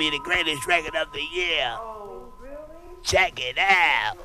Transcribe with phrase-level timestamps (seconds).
[0.00, 1.76] be the greatest record of the year.
[1.78, 2.56] Oh, really?
[3.02, 4.16] Check it out.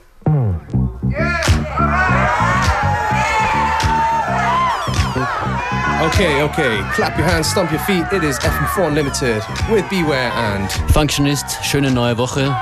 [6.02, 6.80] Okay, okay.
[6.94, 8.06] Clap your hands, stomp your feet.
[8.14, 12.56] It is FM4 Unlimited with Beware and Functionist, schöne neue Woche.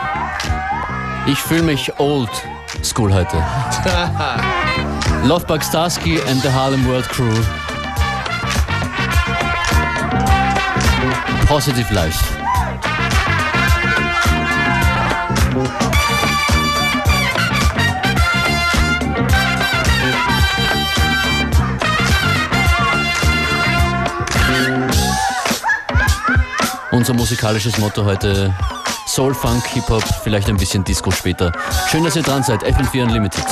[1.27, 2.31] Ich fühle mich old
[2.81, 3.37] school heute.
[5.27, 7.31] Lovebug Starski and the Harlem World Crew.
[11.45, 12.42] Positive Life.
[27.03, 28.53] Unser musikalisches Motto heute
[29.05, 31.51] Soul, Funk, Hip-Hop, vielleicht ein bisschen Disco später.
[31.91, 32.63] Schön, dass ihr dran seid.
[32.63, 33.43] FM4 Unlimited.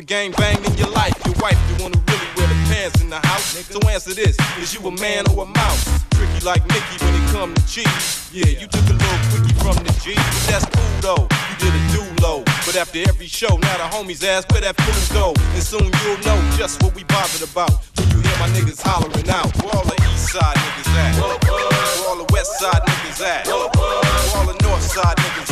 [0.00, 1.14] Ain't gang banged in your life.
[1.26, 3.56] Your wife, you wanna really wear the pants in the house.
[3.68, 5.84] So answer this: Is you a man or a mouse?
[6.12, 8.28] Tricky like Mickey when it come to cheese.
[8.32, 11.24] Yeah, you took a little quickie from the G, but that's cool though.
[11.48, 14.76] You did a do low, but after every show, now the homies ask where that
[14.80, 17.72] food go, and soon you'll know just what we bothered about.
[17.96, 21.12] When you hear my niggas hollering out, where all the east side niggas at?
[21.20, 23.46] Where all the west side niggas at?
[23.46, 23.68] Where
[24.36, 25.49] all the north side niggas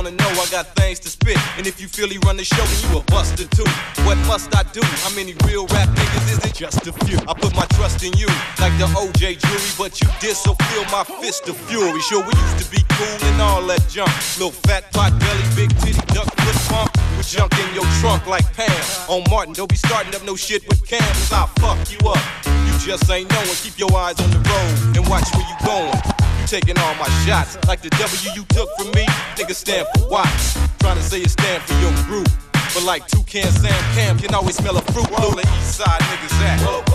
[0.00, 1.36] wanna know, I got things to spit.
[1.58, 3.68] And if you feel he run the show, then you a buster too.
[4.08, 4.80] What must I do?
[5.04, 6.54] How many real rap niggas is it?
[6.54, 7.18] Just a few.
[7.28, 8.26] I put my trust in you,
[8.64, 12.00] like the OJ jury, but you did so feel my fist of fury.
[12.00, 14.08] Sure, we used to be cool and all that junk.
[14.40, 16.90] Little fat pot belly, big titty, duck foot pump.
[17.18, 18.72] With junk in your trunk like Pam.
[19.08, 22.24] On Martin, don't be starting up no shit with Cam, cause I'll fuck you up.
[22.64, 23.58] You just ain't knowing.
[23.60, 26.29] Keep your eyes on the road and watch where you going.
[26.50, 29.06] Taking all my shots like the W you took from me.
[29.36, 30.58] Nigga stand for Watts.
[30.80, 32.28] Trying to say it stand for your group.
[32.74, 35.08] But like Toucan Sam Cam can always smell a fruit.
[35.10, 36.89] Where all the east side niggas at?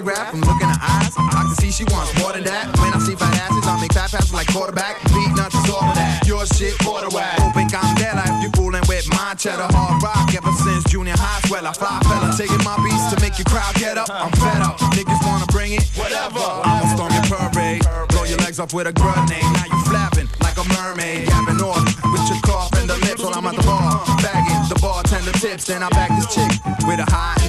[0.00, 0.34] Wifey wants an autograph.
[0.34, 1.14] I'm looking her eyes.
[1.16, 2.72] I can see she wants more than that.
[2.78, 4.96] When I see fat asses, I make fat passes like quarterback.
[5.12, 6.26] Beatnuts is all of that.
[6.26, 7.40] Your shit, quarter whack.
[7.40, 10.32] Open candela if you fooling with my cheddar hard rock.
[10.32, 12.32] Ever since junior high, swell I fly fella.
[12.36, 14.08] Taking my beats to make your crowd get up.
[14.10, 14.78] I'm fed up.
[14.96, 15.84] Niggas wanna bring it?
[15.96, 16.40] Whatever.
[16.40, 17.84] I'ma storm your parade.
[18.08, 19.44] Blow your legs off with a grenade.
[19.52, 21.28] Now you flapping like a mermaid.
[21.28, 24.00] Gapping off with your cough and the lips while I'm at the bar.
[24.22, 25.64] Bagging the bartender tips.
[25.64, 26.50] Then I back this chick
[26.86, 27.39] with a high in the eye.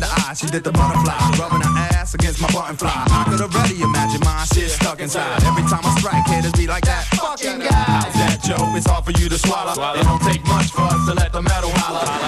[0.42, 1.14] She did the butterfly.
[1.38, 2.90] Rubbing her ass against my button fly.
[2.90, 5.44] I could already imagine my shit stuck inside.
[5.44, 7.06] Every time I strike, haters be like that.
[7.14, 7.70] Fucking guy.
[7.70, 8.74] How's that, Joe?
[8.74, 9.74] It's hard for you to swallow.
[9.94, 12.21] It don't take much for us to let the metal holler.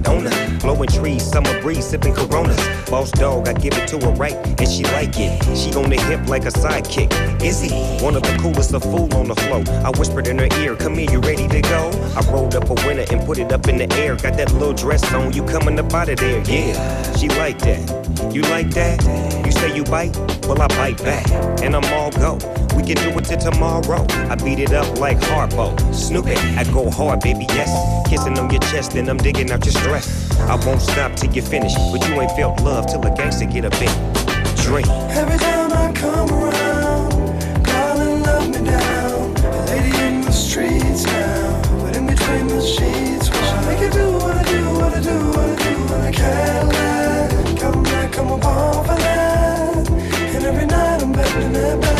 [0.00, 2.60] Blowing trees, summer breeze, sipping Coronas.
[2.88, 5.42] Boss dog, I give it to her right, and she like it.
[5.56, 7.12] She on the hip like a sidekick.
[7.40, 7.70] He
[8.02, 9.62] one of the coolest, a fool on the flow?
[9.84, 12.74] I whispered in her ear, "Come here, you ready to go?" I rolled up a
[12.86, 14.16] winner and put it up in the air.
[14.16, 16.42] Got that little dress on, you coming up out of there?
[16.44, 18.34] Yeah, she like that.
[18.34, 19.33] You like that?
[19.64, 20.14] You say you bite?
[20.46, 21.26] Well, I bite back,
[21.62, 22.34] and I'm all go.
[22.76, 24.04] We can do it till tomorrow.
[24.28, 25.72] I beat it up like Harpo.
[25.94, 27.70] Snoop it, I go hard, baby, yes.
[28.06, 30.30] Kissing on your chest, and I'm digging out your stress.
[30.40, 33.64] I won't stop till you finish, but you ain't felt love till a gangster get
[33.64, 33.94] a bit.
[34.56, 34.86] Drink.
[35.16, 39.34] Every time I come around, darling, love me down.
[39.66, 44.36] Lady in the streets now, but in between the sheets, I make you do what
[44.36, 48.30] I do, what I do, what I do, and I can't let come back, come
[48.30, 49.23] upon for that.
[51.16, 51.93] And every night I'm betting that back.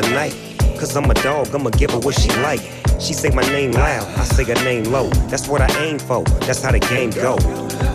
[0.00, 0.34] The night.
[0.78, 2.60] Cause I'm a dog, I'ma give her what she like.
[3.00, 5.08] She say my name loud, I say her name low.
[5.30, 7.36] That's what I aim for, that's how the game go.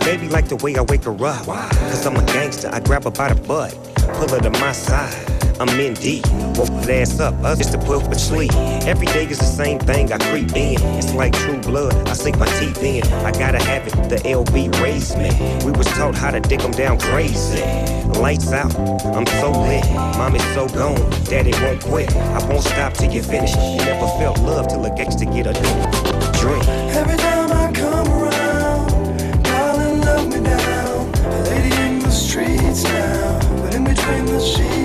[0.04, 1.46] Baby like the way I wake her up.
[1.46, 3.72] Cause I'm a gangster, I grab her by the butt.
[4.14, 5.39] Pull her to my side.
[5.60, 8.50] I'm in deep, woke ass up, us just to put to sleep.
[8.86, 10.80] Every day is the same thing, I creep in.
[10.96, 13.04] It's like true blood, I sink my teeth in.
[13.26, 15.28] I gotta have it, the LB raised me.
[15.62, 17.60] We was taught how to dig them down crazy.
[18.18, 18.74] Lights out,
[19.14, 19.84] I'm so lit.
[20.16, 22.10] Mommy's so gone, daddy won't quit.
[22.16, 23.54] I won't stop till you finish.
[23.54, 25.52] You never felt love till a gangster get a
[26.40, 26.66] drink.
[26.96, 31.14] Every time I come around, darling, love me down.
[31.14, 34.79] A lady in the streets now, but in between the sheets,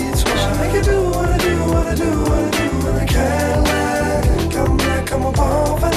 [0.76, 4.52] I do what I do, what I do, what I do, and I can't let
[4.52, 5.95] come back, come upon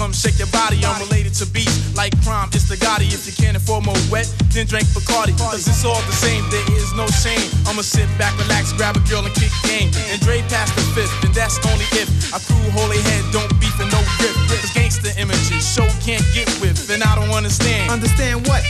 [0.00, 0.80] come shake your body.
[0.80, 2.48] I'm related to beats like crime.
[2.56, 3.12] It's the Gotti.
[3.12, 5.36] If you can't afford more wet, then drink Bacardi.
[5.36, 6.40] Cause it's all the same.
[6.48, 7.44] There is no shame.
[7.68, 9.92] I'ma sit back, relax, grab a girl and kick game.
[10.08, 11.12] And Dre past the fifth.
[11.20, 14.32] And that's only if I crew holy head, don't beef and no grip.
[14.48, 16.80] Cause gangster images show can't get with.
[16.88, 17.92] And I don't understand.
[17.92, 18.64] Understand what?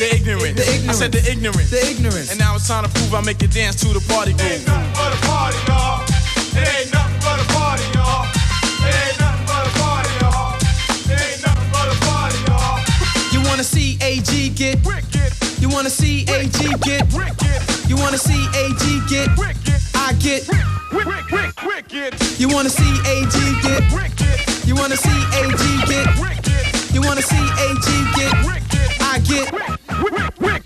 [0.00, 0.56] The ignorant.
[0.56, 0.88] The ignorant.
[0.88, 1.68] I said the ignorant.
[1.68, 2.32] The ignorance.
[2.32, 4.48] And now it's time to prove I make you dance to the party groove.
[4.48, 6.00] Ain't nothing but a party, y'all.
[6.56, 7.09] It ain't nothing
[13.60, 19.00] wanna see AG get Wicked, You wanna see AG get wicked, You wanna see AG
[19.06, 24.74] get wicked, I get wick, wick, wick, wicked, You wanna see AG get wicked, You
[24.74, 29.68] wanna see AG get wicked, You wanna see AG get wicked, I get wick,
[30.00, 30.59] wick, wick, wicked.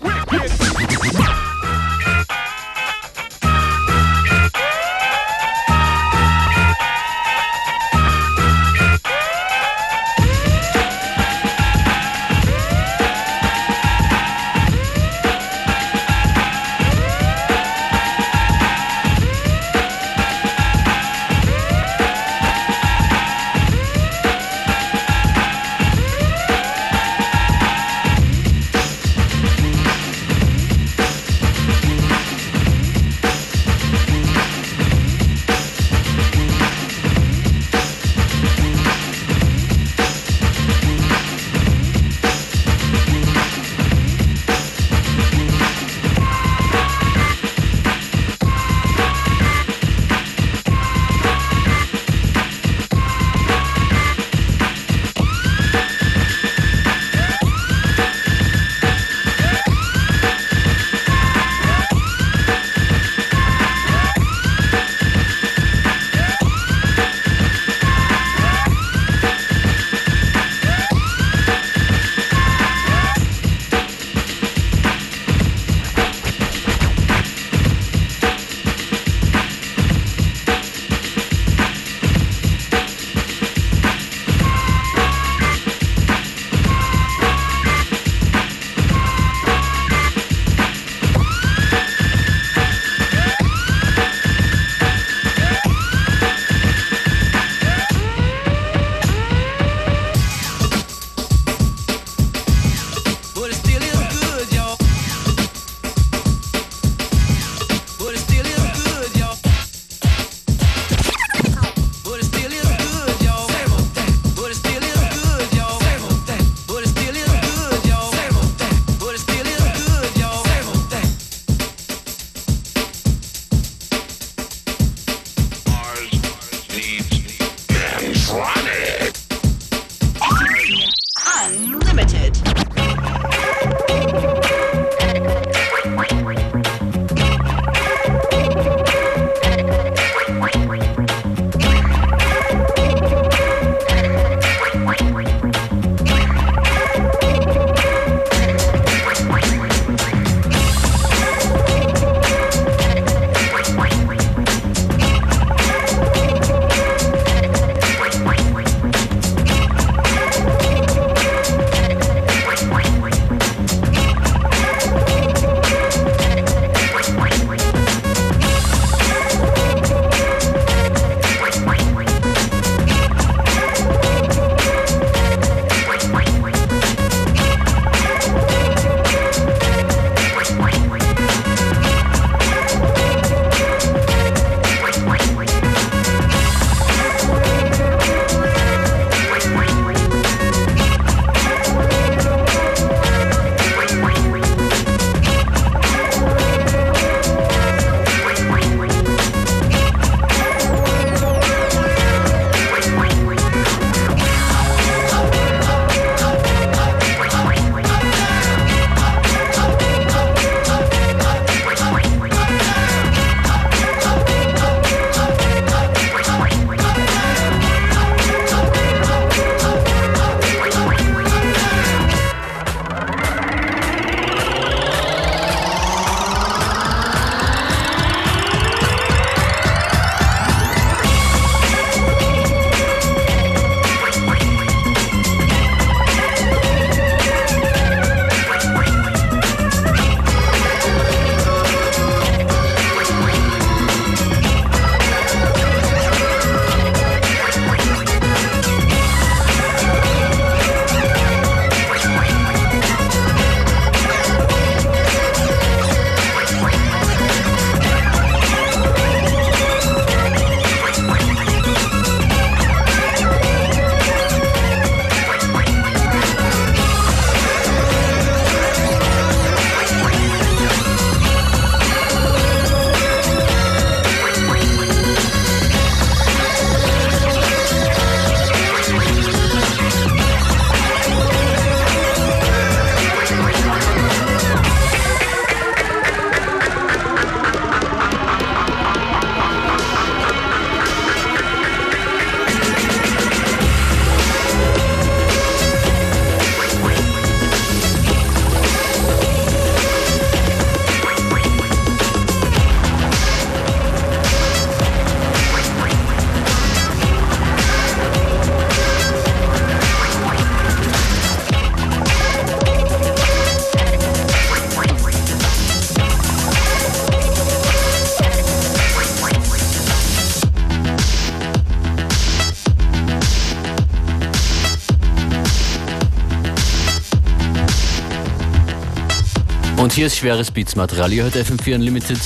[329.95, 331.13] Hier ist schweres Beats-Material.
[331.13, 332.17] Ihr hört FM4 Unlimited.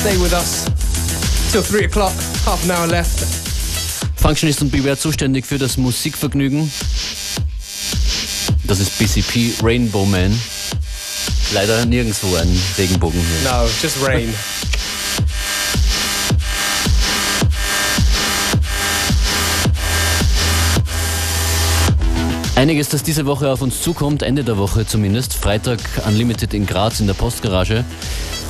[0.00, 0.64] Stay with us
[1.52, 2.12] till 3 o'clock.
[2.46, 3.26] Half an hour left.
[4.16, 6.72] Functionist und Beware zuständig für das Musikvergnügen.
[8.64, 10.40] Das ist BCP Rainbow Man.
[11.52, 13.50] Leider nirgendwo ein Regenbogen hier.
[13.50, 14.32] No, just rain.
[22.58, 25.32] Einiges, das diese Woche auf uns zukommt, Ende der Woche zumindest.
[25.32, 27.84] Freitag Unlimited in Graz in der Postgarage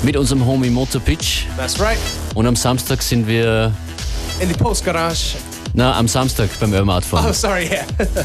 [0.03, 1.45] mit unserem Homie Motor Pitch.
[1.59, 1.99] That's right.
[2.35, 3.71] Und am Samstag sind wir,
[4.41, 5.37] In the post garage.
[5.75, 7.27] na, am Samstag beim Urban Art Farm.
[7.29, 7.85] Oh, sorry, yeah.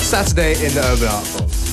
[0.00, 1.63] Saturday in the Urban Art Form.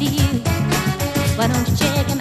[0.00, 0.40] To you.
[1.36, 2.19] Why don't you check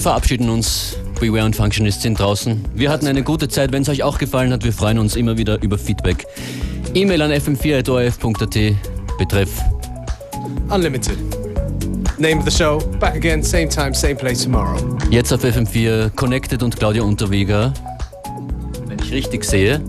[0.00, 0.96] wir verabschieden uns.
[1.20, 2.64] Beware und Functionist sind draußen.
[2.74, 3.70] Wir hatten eine gute Zeit.
[3.70, 6.24] Wenn es euch auch gefallen hat, wir freuen uns immer wieder über Feedback.
[6.94, 9.18] E-Mail an fm4.orf.at.
[9.18, 9.50] Betreff
[10.70, 11.18] Unlimited.
[12.18, 12.78] Name of the show.
[12.98, 14.78] Back again, same time, same place tomorrow.
[15.10, 17.74] Jetzt auf FM4 Connected und Claudia Unterweger.
[18.86, 19.82] Wenn ich richtig sehe.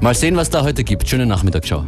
[0.00, 1.08] Mal sehen, was da heute gibt.
[1.08, 1.84] Schönen Nachmittag, ciao.